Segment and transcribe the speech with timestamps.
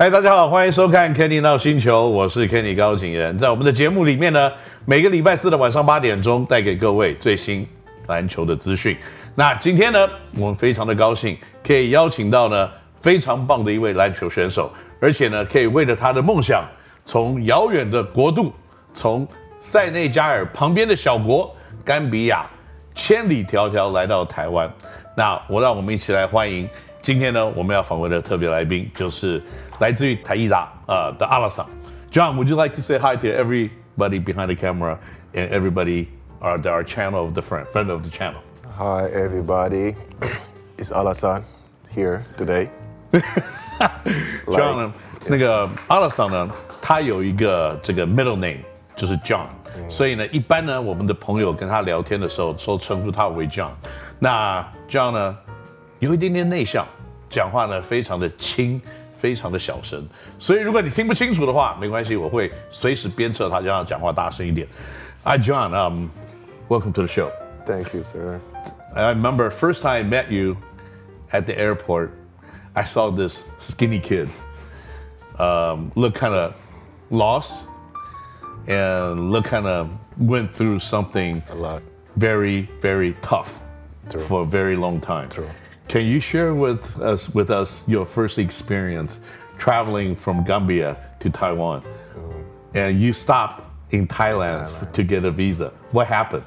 [0.00, 3.36] 嗨，大家好，欢迎收看 Kenny 闹星球，我是 Kenny 高景仁。
[3.36, 4.52] 在我们的节目里面呢，
[4.84, 7.66] 每个礼拜四的晚上八点钟，带给各位最新
[8.06, 8.96] 篮球的资讯。
[9.34, 11.36] 那今天呢，我们非常的高兴，
[11.66, 16.62] 可以邀请到呢非常棒的一位篮球选手，而且呢，可以为了他的梦想，
[17.04, 18.52] 从遥远的国度，
[18.94, 19.26] 从
[19.58, 21.52] 塞内加尔旁边的小国
[21.84, 22.46] 甘比亚，
[22.94, 24.72] 千里迢迢来到台湾。
[25.16, 26.68] 那我让我们一起来欢迎
[27.01, 29.41] 今天呢我们要访问的特别来宾，就是
[29.79, 31.65] 来自于台艺大呃的阿拉桑。
[32.11, 34.97] John, would you like to say hi to everybody behind the camera
[35.33, 36.07] and everybody
[36.41, 38.41] uh, our channel of the friend friend of the channel?
[38.77, 39.95] Hi, everybody.
[40.77, 41.43] It's Alasan
[41.93, 42.69] here today.
[44.47, 44.93] John 呢，
[45.27, 46.49] 那个阿拉桑呢，
[46.81, 48.59] 他有一个这个 middle name
[48.95, 49.47] 就是 John，、
[49.89, 53.71] 所以呢，一般呢，我们的朋友跟他聊天的时候，都称呼他为 John。
[54.19, 55.37] 那 John 呢，
[55.99, 56.85] 有一点点内向，
[57.29, 58.81] 讲话呢非常的轻，
[59.15, 60.05] 非常的小声。
[60.37, 64.67] 所以如果你听不清楚的话，没关系，我会随时鞭策他，让他讲话大声一点。
[65.23, 66.09] Hi John, um,
[66.67, 67.31] welcome to the show.
[67.65, 68.39] Thank you, sir.
[68.93, 70.57] I remember first time I met you
[71.31, 72.11] at the airport,
[72.73, 74.27] I saw this skinny kid
[75.39, 76.53] um, look kind of
[77.09, 77.67] lost
[78.67, 81.81] and look kind of went through something A lot.
[82.17, 83.63] very, very tough
[84.09, 84.21] True.
[84.21, 85.29] for a very long time.
[85.29, 85.49] True.
[85.88, 89.24] Can you share with us with us your first experience
[89.56, 91.82] traveling from Gambia to Taiwan?
[92.74, 95.72] And you stopped in Thailand, f- to get a visa.
[95.92, 96.44] What happened?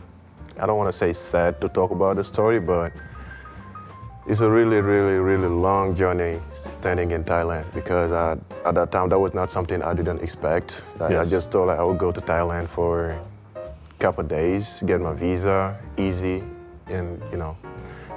[0.59, 2.93] I don't want to say sad to talk about the story, but
[4.27, 9.09] it's a really, really, really long journey standing in Thailand because uh, at that time
[9.09, 10.83] that was not something I didn't expect.
[10.99, 13.17] I, I just thought like, I would go to Thailand for
[13.55, 13.63] a
[13.97, 16.43] couple days, get my visa, easy,
[16.87, 17.57] and you know,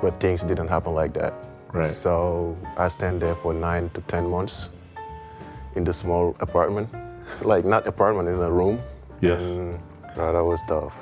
[0.05, 1.33] but things didn't happen like that.
[1.73, 1.91] Right.
[1.91, 4.69] So I stand there for nine to ten months
[5.77, 6.89] in the small apartment,
[7.41, 8.83] like not apartment in a room.
[9.23, 9.43] Yes.
[9.57, 9.79] And,
[10.19, 10.95] uh, that was tough.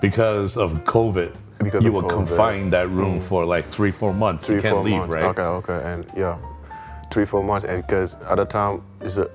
[0.00, 1.30] because of COVID,
[1.62, 2.26] Because you were COVID.
[2.26, 4.46] confined that room for like three, four months.
[4.46, 5.14] three, you can't four leave, months.
[5.14, 5.24] right?
[5.36, 6.38] Okay, okay, and yeah,
[7.12, 9.28] three, four months, and because at the time is a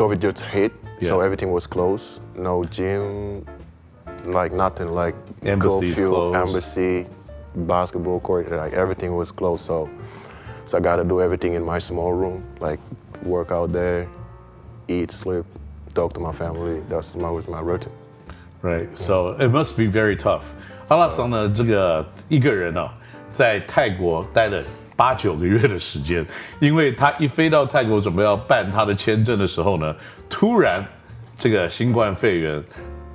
[0.00, 2.20] COVID just hit, so everything was closed.
[2.36, 3.44] No gym,
[4.38, 5.98] like nothing, like closed.
[6.34, 7.06] embassy,
[7.55, 9.65] basketball court, like everything was closed.
[9.65, 9.89] So,
[10.65, 12.79] so I got to do everything in my small room, like
[13.23, 14.07] work out there,
[14.87, 15.45] eat, sleep,
[15.93, 16.81] talk to my family.
[16.89, 17.93] That's my was my routine.
[18.61, 18.89] Right.
[18.97, 20.45] So it must be very tough.
[20.87, 22.89] 阿拉桑呢，这个一个人呢、
[23.31, 24.63] 在泰国待了
[24.95, 26.25] 八九个月的时间，
[26.59, 29.95] 因为他一飞到泰国准备要办他的签证的时候呢，
[30.29, 30.83] 突然
[31.35, 32.63] 这个新冠肺炎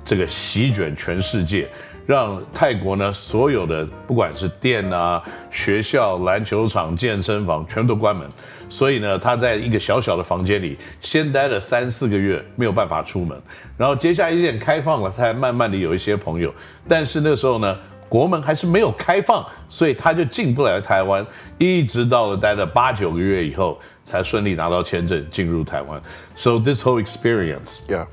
[0.05, 1.67] 这个席卷全世界，
[2.08, 8.26] 让泰国呢所有的不管是店啊、学校、篮球场、健身房全都关门，
[8.70, 13.38] 所以呢，他在一个小小的房间里先待了三四个月，没有办法出门。
[13.76, 16.50] 然后接下来一点开放了，他才慢慢的有一些朋友。
[16.88, 21.26] 但是那时候呢，国门还是没有开放，所以他就进不来台湾，
[21.58, 26.00] 一直到了待了八九个月以后，才顺利拿到签证进入台湾。
[26.34, 28.06] So this whole experience, Yeah,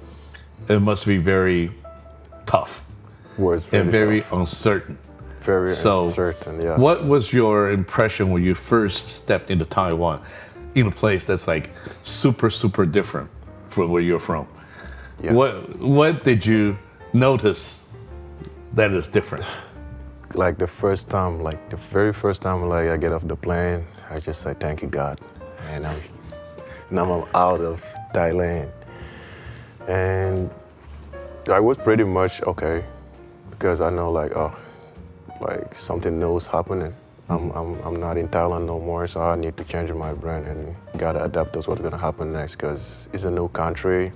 [0.67, 1.69] it must be very
[2.45, 2.79] tough
[3.37, 4.33] was and very tough.
[4.33, 4.97] uncertain.
[5.41, 6.61] very So, uncertain.
[6.61, 6.77] Yeah.
[6.77, 10.21] What was your impression when you first stepped into Taiwan,
[10.75, 11.69] in a place that's like
[12.03, 13.29] super, super different
[13.67, 14.47] from where you're from?
[15.21, 15.33] Yes.
[15.33, 16.77] What What did you
[17.13, 17.93] notice
[18.73, 19.45] that is different?
[20.33, 23.85] like the first time, like the very first time, like I get off the plane,
[24.09, 25.19] I just say thank you God,
[25.69, 25.99] and I'm
[26.91, 28.69] now I'm out of Thailand,
[29.87, 30.49] and
[31.49, 32.83] I was pretty much okay
[33.57, 34.55] because I know like oh,
[35.41, 36.93] like something new is happening.
[37.27, 37.57] I'm, mm-hmm.
[37.57, 40.75] I'm, I'm not in Thailand no more, so I need to change my brand and
[40.97, 44.11] gotta adapt to what's gonna happen next because it's a new country,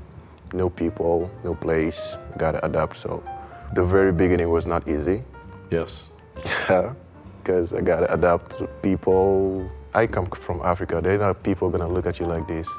[0.54, 2.98] new people, new place, gotta adapt.
[2.98, 3.24] So
[3.74, 5.24] the very beginning was not easy.
[5.72, 6.14] Yes.
[6.70, 6.94] Yeah,
[7.42, 9.70] because I gotta adapt to people.
[9.94, 11.02] I come from Africa.
[11.04, 12.70] They're not people gonna look at you like this.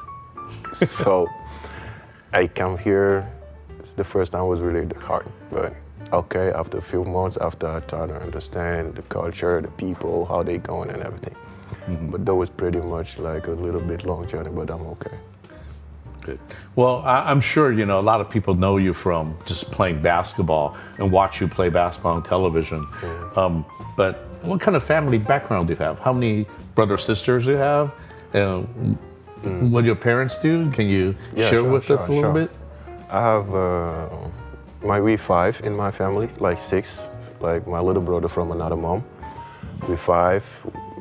[0.73, 1.27] so
[2.31, 3.29] I come here.
[3.97, 5.73] The first time was really hard, but
[6.13, 6.51] okay.
[6.51, 10.57] After a few months, after I try to understand the culture, the people, how they
[10.57, 11.35] going, and everything.
[12.11, 15.17] But that was pretty much like a little bit long journey, but I'm okay.
[16.21, 16.39] Good.
[16.75, 20.01] Well, I, I'm sure you know a lot of people know you from just playing
[20.01, 22.87] basketball and watch you play basketball on television.
[23.35, 23.65] Um,
[23.97, 25.99] but what kind of family background do you have?
[25.99, 27.93] How many brothers sisters do you have?
[28.33, 28.97] And
[29.71, 30.69] what do your parents do?
[30.71, 32.33] Can you Yeah, share sure, with us a little sure.
[32.33, 32.51] bit?
[33.09, 34.07] I have uh,
[34.83, 39.03] my we five in my family, like six, like my little brother from another mom.
[39.87, 40.45] We five.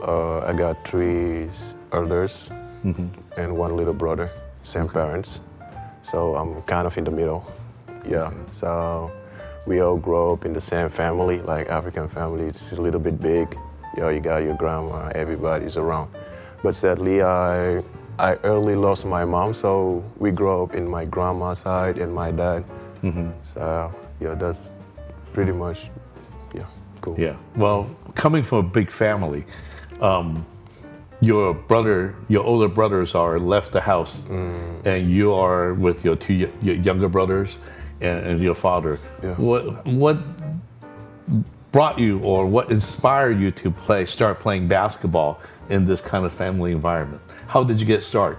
[0.03, 1.49] Uh, I got three
[1.93, 2.51] elders,
[3.37, 4.31] and one little brother,
[4.63, 5.41] same parents.
[6.03, 7.45] So I'm kind of in the middle.
[8.09, 8.33] Yeah.
[8.51, 9.11] So
[9.67, 12.47] we all grow up in the same family, like African family.
[12.47, 13.57] It's a little bit big.
[13.97, 16.11] You know, you got your grandma, everybody's around.
[16.63, 17.83] But sadly, I
[18.19, 22.31] I early lost my mom, so we grew up in my grandma's side and my
[22.31, 22.65] dad.
[23.43, 24.71] So yeah, that's
[25.33, 25.91] pretty much
[26.55, 26.67] yeah
[27.01, 27.17] cool.
[27.19, 27.37] Yeah.
[27.57, 29.45] Well, coming from a big family,
[30.01, 30.45] um,
[31.21, 34.87] your brother, your older brothers are left the house, Mm.
[34.87, 37.59] and you are with your two your younger brothers
[38.01, 38.99] and, and your father.
[39.23, 39.35] Yeah.
[39.35, 40.19] What what
[41.73, 46.33] brought you, or what inspired you to play, start playing basketball in this kind of
[46.33, 47.23] family environment?
[47.47, 48.39] How did you get started?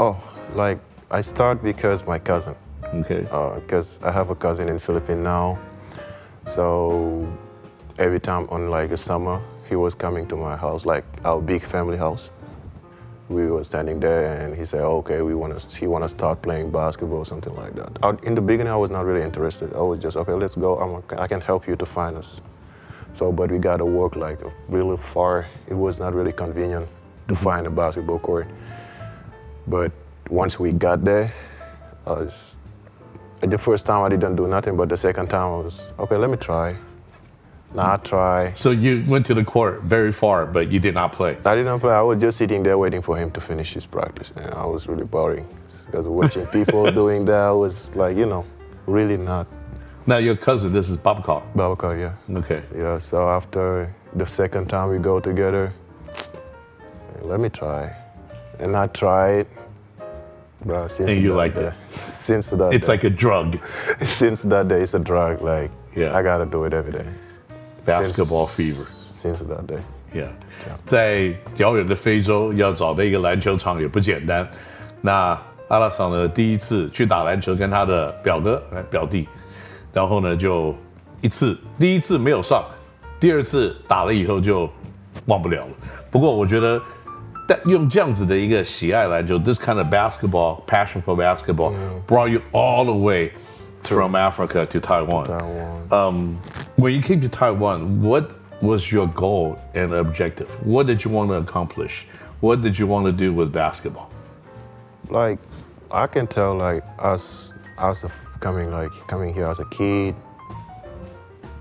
[0.00, 0.16] Oh,
[0.54, 0.78] like
[1.10, 2.54] I start because my cousin.
[2.94, 3.26] Okay.
[3.30, 5.58] Uh, because I have a cousin in Philippines now.
[6.46, 7.26] So
[7.98, 11.62] every time on like a summer, he was coming to my house, like our big
[11.62, 12.30] family house.
[13.28, 16.42] We were standing there, and he said, "Okay, we want to." He want to start
[16.42, 17.96] playing basketball, something like that.
[18.02, 19.72] I, in the beginning, I was not really interested.
[19.72, 20.76] I was just, "Okay, let's go.
[20.80, 22.40] I'm, I can help you to find us."
[23.14, 25.46] So, but we got to walk like really far.
[25.68, 26.88] It was not really convenient
[27.28, 27.44] to mm-hmm.
[27.44, 28.48] find a basketball court.
[29.68, 29.92] But
[30.28, 31.32] once we got there,
[32.06, 32.58] I was
[33.40, 36.16] the first time I didn't do nothing, but the second time I was okay.
[36.16, 36.76] Let me try.
[37.72, 38.52] Now I try.
[38.54, 41.36] So you went to the court very far, but you did not play.
[41.44, 41.92] I didn't play.
[41.94, 44.88] I was just sitting there waiting for him to finish his practice, and I was
[44.88, 45.46] really boring
[45.86, 48.44] because watching people doing that was like you know,
[48.86, 49.46] really not
[50.06, 51.44] Now your cousin, this is Babcock.
[51.54, 51.94] Babacar.
[51.98, 52.62] Yeah, Okay.
[52.76, 52.98] yeah.
[52.98, 55.72] So after the second time we go together,
[57.22, 57.94] let me try,
[58.58, 59.46] and I tried.
[60.66, 61.98] But since And you like that liked it?
[62.30, 63.58] Since that It's day, like a drug.
[64.00, 65.42] since that day, it's a drug.
[65.42, 66.14] Like Yeah.
[66.14, 67.04] I gotta do it every day.
[67.84, 68.86] Basketball Since- fever.
[69.10, 69.80] Since that day.
[70.14, 70.28] Yeah，
[70.84, 74.48] 在遥远的非洲要找到一个篮球场也不简单。
[75.00, 75.38] 那
[75.68, 79.28] 阿拉桑呢，第一次去打篮球，跟他的表哥、哎表弟，
[79.92, 80.74] 然后呢就
[81.20, 82.64] 一次，第一次没有上，
[83.20, 84.68] 第二次打了以后就
[85.26, 85.72] 忘不了了。
[86.10, 86.82] 不过我觉得，
[87.49, 91.73] 但用这样子的一个喜爱篮球，this kind of basketball passion for basketball
[92.07, 93.31] brought you all the way
[93.83, 95.27] from Africa to Taiwan.
[95.27, 95.87] Taiwan.
[95.91, 96.37] Um,
[96.75, 98.31] when you came to Taiwan, what
[98.61, 100.49] was your goal and objective?
[100.65, 102.07] What did you want to accomplish?
[102.41, 104.09] What did you want to do with basketball?
[105.11, 105.37] like
[105.91, 110.15] I can tell like us as a f- coming like coming here as a kid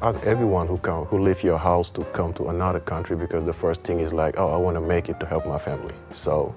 [0.02, 3.54] as everyone who come who leave your house to come to another country because the
[3.54, 5.94] first thing is like oh I want to make it to help my family.
[6.14, 6.56] So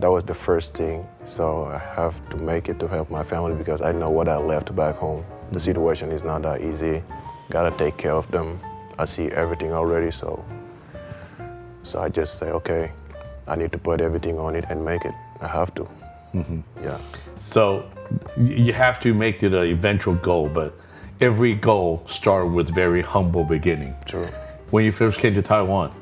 [0.00, 1.06] that was the first thing.
[1.24, 4.36] So I have to make it to help my family because I know what I
[4.36, 5.24] left back home.
[5.50, 7.02] The situation is not that easy.
[7.50, 8.60] Gotta take care of them.
[8.98, 10.44] I see everything already so
[11.82, 12.92] so I just say okay
[13.48, 15.14] I need to put everything on it and make it.
[15.40, 15.88] I have to.
[16.34, 16.60] Mm-hmm.
[16.82, 16.98] Yeah.
[17.40, 17.88] So
[18.36, 20.74] you have to make it an eventual goal, but
[21.20, 23.94] every goal start with very humble beginning.
[24.06, 24.26] True.
[24.70, 25.92] When you first came to Taiwan,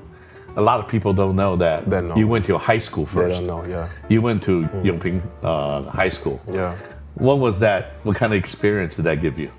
[0.57, 2.17] a lot of people don't know that They know.
[2.17, 3.41] you went to a high school first.
[3.41, 3.89] They don't know, yeah.
[4.09, 6.41] You went to Yongping uh, High School.
[6.51, 6.77] Yeah.
[7.15, 7.95] What was that?
[8.05, 9.51] What kind of experience did that give you?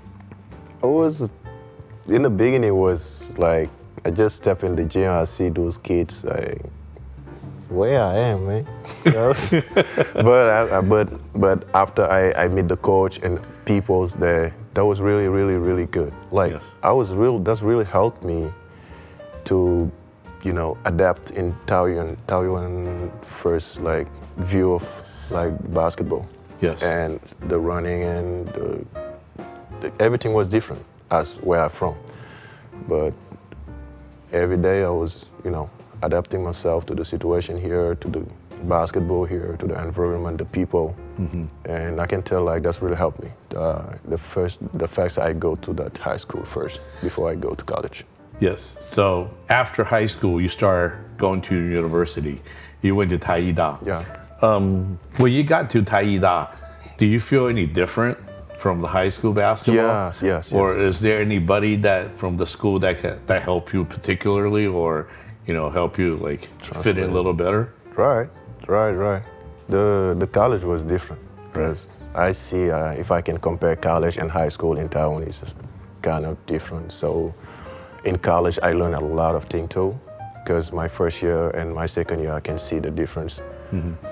[0.82, 1.32] It was
[2.08, 3.68] in the beginning it was like
[4.04, 6.62] I just step in the gym, I see those kids like
[7.68, 8.66] where I am, man.
[9.04, 9.32] You know?
[10.14, 11.08] but I, I- but
[11.40, 15.86] but after I, I meet the coach and people's there, that was really, really, really
[15.86, 16.12] good.
[16.30, 16.76] Like Yes.
[16.84, 18.52] I was real that's really helped me
[19.46, 19.90] to,
[20.44, 24.06] you know, adapt in Taoyuan Taoyuan first like
[24.36, 24.84] view of
[25.30, 26.28] like basketball.
[26.60, 26.84] Yes.
[26.84, 27.18] And
[27.48, 28.84] the running and the,
[29.80, 31.96] the, everything was different as where I'm from.
[32.86, 33.12] But
[34.32, 35.68] every day I was, you know,
[36.02, 38.24] adapting myself to the situation here, to the
[38.68, 40.96] basketball here, to the environment, the people,
[41.64, 43.30] and I can tell like that's really helped me.
[43.56, 47.54] Uh, the first, the fact I go to that high school first before I go
[47.54, 48.04] to college.
[48.40, 48.62] Yes.
[48.62, 52.40] So after high school, you start going to university.
[52.82, 53.84] You went to Taida.
[53.84, 54.04] Yeah.
[54.42, 56.54] Um, when you got to Taida,
[56.96, 58.16] do you feel any different
[58.56, 59.84] from the high school basketball?
[59.84, 60.82] Yes, yes, Or yes.
[60.82, 65.08] is there anybody that from the school that can, that help you particularly, or
[65.46, 66.48] you know help you like
[66.82, 67.72] fit in a little better?
[67.96, 68.28] Right,
[68.66, 69.22] right, right.
[69.68, 71.22] The the college was different.
[71.52, 75.40] Because I see uh, if I can compare college and high school in Taiwan, it's
[75.40, 75.56] just
[76.02, 76.92] kind of different.
[76.92, 77.34] So
[78.04, 79.98] in college, I learned a lot of things too.
[80.44, 83.40] Because my first year and my second year, I can see the difference.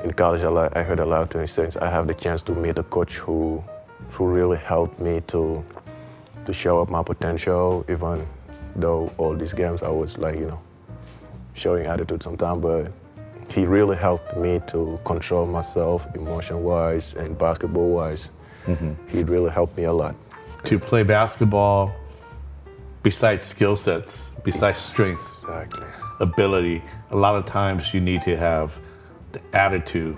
[0.04, 1.76] In college, I, li- I heard a lot of things.
[1.76, 3.62] I have the chance to meet a coach who,
[4.10, 5.64] who really helped me to,
[6.44, 8.26] to show up my potential, even
[8.74, 10.60] though all these games I was like, you know,
[11.54, 12.92] showing attitude sometimes, but
[13.50, 18.30] he really helped me to control myself emotion wise and basketball wise.
[19.08, 20.16] He really helped me a lot.
[20.64, 21.94] To play basketball,
[23.04, 25.86] besides skill sets, besides strength, Exactly.
[26.18, 28.78] ability, a lot of times you need to have
[29.30, 30.16] the attitude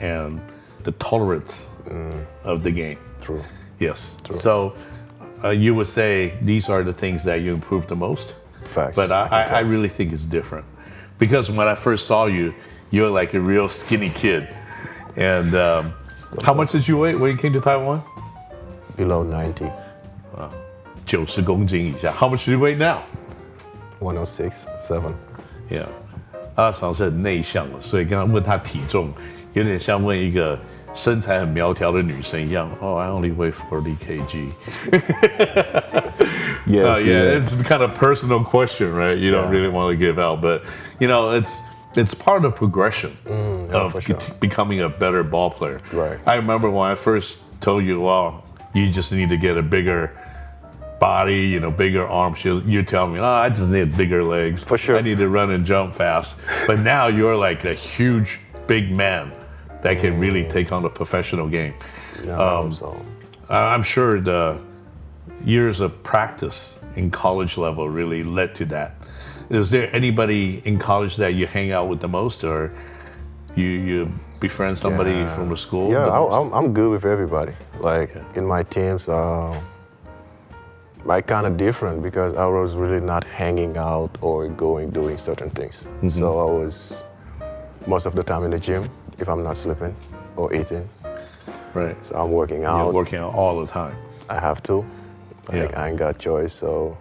[0.00, 0.40] and
[0.82, 1.74] the tolerance
[2.44, 2.98] of the game.
[3.22, 3.42] True.
[3.78, 4.20] Yes.
[4.22, 4.36] True.
[4.36, 4.74] So
[5.42, 8.36] uh, you would say these are the things that you improved the most?
[8.64, 8.96] Facts.
[8.96, 10.66] But I, I, I really think it's different
[11.19, 12.53] because when I first saw you,
[12.91, 14.47] you're like a real skinny kid.
[15.15, 15.93] And um,
[16.43, 18.01] how much did you weigh when you came to Taiwan?
[18.97, 19.71] below 90,
[21.05, 22.11] 九十公斤以下.
[22.11, 22.99] How much do you weigh now?
[23.99, 25.01] 106, 7.
[25.69, 25.85] Yeah，
[26.55, 29.11] 阿桑是很内向的，所以刚刚问他体重，
[29.53, 30.57] 有点像问一个
[30.93, 32.69] 身材很苗条的女生一样。
[32.81, 34.51] Oh, I only weigh forty kg.
[36.67, 39.17] Yes, Uh, yeah, it's kind of personal question, right?
[39.17, 39.59] You don't Yeah.
[39.59, 40.61] really want to give out, but
[41.00, 41.62] you know, it's
[41.94, 43.32] it's part of progression yeah,
[43.72, 44.18] of sure.
[44.40, 45.80] becoming a better ball player.
[45.92, 46.18] Right.
[46.26, 50.18] I remember when I first told you, well, you just need to get a bigger
[51.00, 52.44] body, you know, bigger arms.
[52.44, 54.64] You, you tell me, oh, I just need bigger legs.
[54.64, 54.96] For sure.
[54.96, 56.38] I need to run and jump fast.
[56.66, 59.32] But now you're like a huge, big man
[59.82, 61.74] that can really take on the professional game.
[62.24, 63.00] Yeah, Um, so
[63.48, 64.60] I'm sure the
[65.44, 68.94] years of practice in college level really led to that.
[69.50, 72.72] Is there anybody in college that you hang out with the most, or
[73.54, 75.34] you you befriend somebody Yeah.
[75.36, 75.90] from the school?
[75.90, 77.52] Yeah, the I, I'm, I'm good with everybody.
[77.80, 79.58] Like in my teams, uh,
[81.08, 85.50] I kind of different because I was really not hanging out or going doing certain
[85.50, 85.86] things.
[86.10, 87.04] So I was
[87.86, 89.94] most of the time in the gym if I'm not sleeping
[90.36, 90.88] or eating.
[91.74, 91.96] right.
[92.04, 92.84] So I'm working out.
[92.84, 93.94] You're working out all the time.
[94.28, 94.84] I have to.
[95.48, 95.80] Like, Yeah.
[95.80, 96.52] I ain't got choice.
[96.52, 96.98] So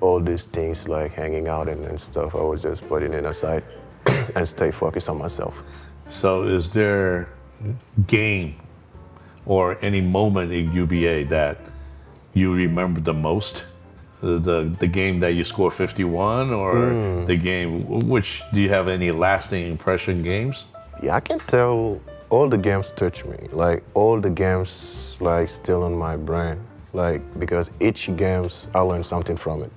[0.00, 3.62] all these things like hanging out and, and stuff, I was just putting it aside
[4.36, 5.62] and stay focused on myself.
[6.06, 7.28] So, is there
[8.06, 8.56] game
[9.46, 11.58] or any moment in UBA that
[12.34, 13.64] you remember the most?
[14.20, 17.26] The the, the game that you scored 51, or Hmm.
[17.26, 20.66] the game which do you have any lasting impression games?
[21.02, 22.00] Yeah, I can tell
[22.30, 23.36] all the games touch me.
[23.52, 26.58] Like all the games like still on my brain.
[26.92, 29.70] Like because each games I learn something from it.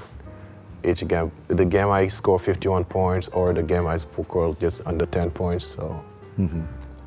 [0.84, 5.06] Each game the game I score 51 points or the game I score just under
[5.06, 5.66] 10 points.
[5.66, 6.04] So
[6.40, 6.64] mm-hmm.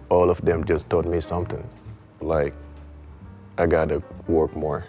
[0.09, 1.67] all of them just taught me something.
[2.21, 2.55] Like
[3.59, 4.85] I gotta work more.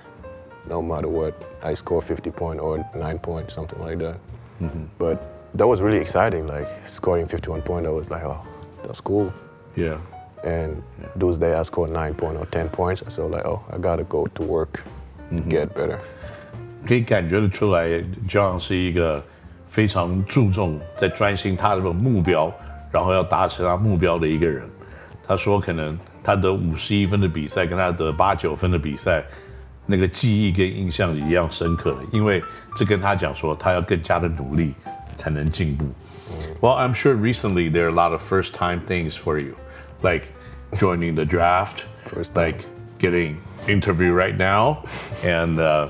[0.67, 1.33] No matter what.
[1.61, 4.17] I score 50 point or 9 points, something like that.
[4.61, 4.85] Mm-hmm.
[4.97, 5.21] But
[5.55, 6.47] that was really exciting.
[6.47, 8.45] Like scoring 51 point, I was like, oh,
[8.83, 9.33] that's cool.
[9.75, 9.99] Yeah.
[10.43, 10.83] And
[11.15, 13.03] those days I scored nine point or ten points.
[13.05, 14.83] I So like, oh, I gotta go to work
[15.31, 15.99] to get better.
[16.86, 17.88] 可以感觉得出来，
[18.28, 19.22] John 是一个
[19.68, 22.52] 非常注重在专心他的目标，
[22.90, 24.68] 然后要达成他目标的一个人。
[25.26, 29.22] 他说，可能他得五十一分的比赛，跟他得八九分的比赛，
[29.86, 32.42] 那个记忆跟印象一样深刻的，因为
[32.74, 34.74] 这跟他讲说，他要更加的努力
[35.14, 35.84] 才能进步。
[36.60, 39.54] Well, I'm sure recently there are a lot of first time things for you,
[40.02, 40.24] like
[40.72, 42.44] joining the draft, First time.
[42.44, 42.64] like
[42.98, 43.36] getting
[43.68, 44.82] interview right now,
[45.24, 45.88] and uh,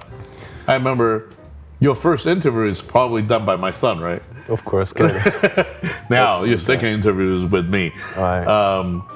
[0.67, 1.29] I remember
[1.79, 4.21] your first interview is probably done by my son, right?
[4.47, 4.93] Of course.
[6.09, 7.91] Now your second interview is with me.
[8.15, 8.47] Alright.
[8.47, 9.07] Um,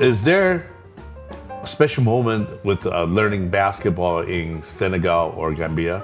[0.00, 0.70] is there
[1.62, 6.02] a special moment with uh, learning basketball in Senegal or Gambia?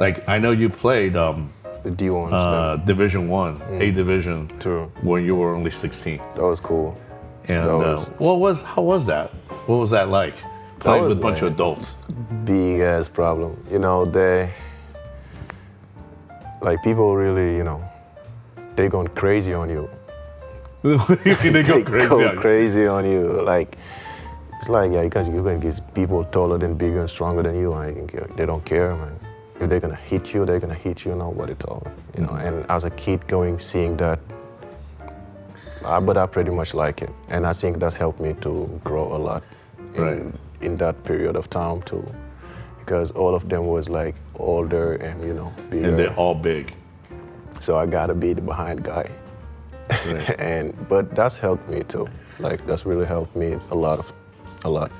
[0.00, 4.90] Like I know you played um, the D1 uh, Division One, A Division, True.
[5.02, 6.18] when you were only 16.
[6.18, 7.00] that was cool.
[7.48, 9.30] And That uh, what was how was that?
[9.66, 10.34] What was that like?
[10.78, 11.96] Playing with a bunch of adults.
[12.44, 13.62] Big ass problem.
[13.70, 14.50] You know, they
[16.60, 17.82] like people really, you know,
[18.76, 19.88] they going crazy on you.
[20.82, 22.08] they go crazy.
[22.08, 22.40] Go on you.
[22.40, 23.42] crazy on you.
[23.42, 23.78] Like
[24.58, 27.72] it's like yeah, because you're gonna get people taller than bigger and stronger than you,
[27.74, 29.18] and they don't care, man.
[29.60, 31.14] If they're gonna hit you, they're gonna hit you.
[31.14, 32.34] Nobody taller, you know.
[32.34, 34.18] And as a kid, going seeing that,
[35.84, 39.14] uh, but I pretty much like it, and I think that's helped me to grow
[39.16, 39.42] a lot
[39.94, 40.34] in, Right.
[40.60, 42.04] In that period of time too,
[42.78, 45.88] because all of them was like older and you know bigger.
[45.88, 46.72] And they're all big.
[47.60, 49.08] so I gotta be the behind guy
[50.06, 50.40] Right.
[50.52, 52.08] and but that's helped me too.
[52.38, 54.12] Like that's really helped me a lot of,
[54.64, 54.90] a lot.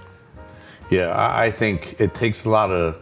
[0.91, 2.97] Yeah, I, I think it takes a lot of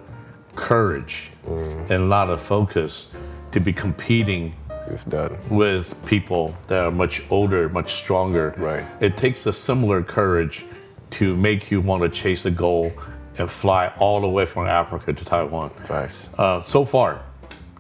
[0.57, 1.91] courage Mm.
[1.91, 3.13] and a lot of focus
[3.53, 4.55] to be competing
[4.91, 8.55] With that, with people that are much older, much stronger.
[8.57, 8.83] Right.
[9.01, 10.65] It takes a similar courage
[11.11, 12.93] to make you want to chase a goal
[13.39, 15.71] and fly all the way from Africa to Taiwan.
[15.71, 16.31] facts.
[16.39, 17.23] Uh, so far,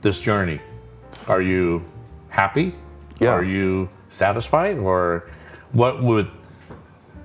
[0.02, 0.60] this journey,
[1.28, 1.82] are you
[2.28, 2.74] happy?
[3.20, 3.30] Yeah.
[3.30, 5.30] Are you satisfied, or
[5.72, 6.28] what would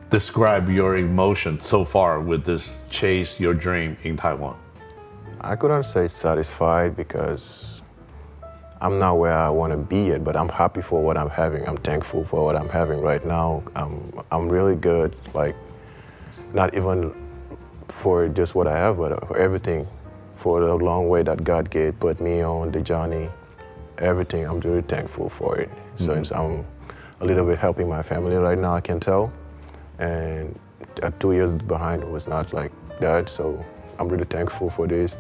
[0.10, 4.58] describe your emotion so far with this chase your dream in Taiwan?
[5.41, 7.82] I couldn't say satisfied because
[8.82, 11.68] I'm not where I want to be yet, but I'm happy for what I'm having.
[11.68, 13.63] I'm thankful for what I'm having right now.
[13.75, 15.56] I'm, I'm really good, like,
[16.53, 17.13] not even
[17.88, 19.88] for just what I have, but for everything,
[20.36, 23.29] for the long way that God gave, put me on the journey,
[23.98, 24.46] everything.
[24.46, 25.70] I'm really thankful for it.
[25.98, 26.65] Since I'm
[27.20, 29.34] a little bit helping my family right now, I can tell.
[29.98, 30.58] And
[31.03, 33.63] uh, two years behind was not like that, so
[33.98, 35.18] I'm really thankful for this.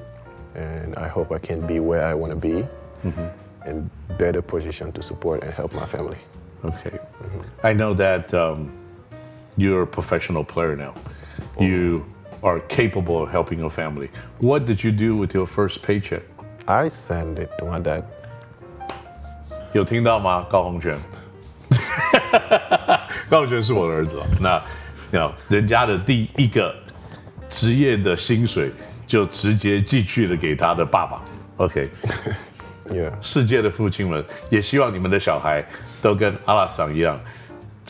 [0.55, 2.65] And I hope I can be where I want to be
[3.65, 6.17] in better position to support and help my family.
[6.63, 6.97] Okay.
[7.63, 8.71] I know that um,
[9.57, 10.93] you're a professional player now.
[11.59, 12.05] You
[12.41, 14.09] are capable of helping your family.
[14.39, 16.21] What did you do with your first paycheck?
[16.65, 18.03] I send it to my dad.
[19.73, 20.97] 有听到吗，高洪泉？
[23.29, 24.25] 高洪泉是我的儿子哦。
[24.39, 24.61] 那，
[25.11, 26.73] 那人家的第一个
[27.49, 28.71] 职业的薪水
[29.05, 31.21] 就直接寄去了给他的爸爸。
[31.57, 33.11] OK，Yeah.
[33.19, 35.65] 世界的父亲们也希望你们的小孩
[36.01, 37.19] 都跟阿拉桑一样，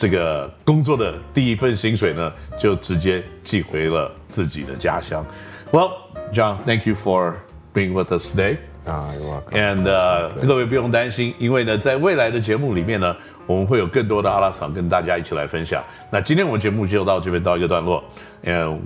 [0.00, 5.22] 这个工作的第一份薪水呢，就直接寄回了自己的家乡。
[5.70, 5.90] Well,
[6.32, 7.34] John, thank you for
[7.74, 8.56] being with us today.
[8.86, 9.12] Ah.
[9.52, 13.14] And 呃，各位不用担心，因为呢，在未来的节目里面呢，
[13.46, 15.84] 我们会有更多的阿拉桑跟大家一起来分享。
[16.10, 18.02] 那今天我们节目就到这边到一个段落
[18.44, 18.78] ，and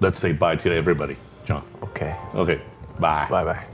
[0.00, 1.16] let's say bye to everybody.
[1.44, 2.14] John, Okay.
[2.34, 2.58] okay,
[2.98, 3.28] bye.
[3.28, 3.73] Bye bye.